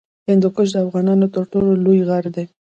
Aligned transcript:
هندوکش 0.29 0.67
د 0.71 0.77
افغانستان 0.85 1.31
تر 1.35 1.43
ټولو 1.51 1.71
لوی 1.85 1.99
غر 2.07 2.25
دی 2.35 2.45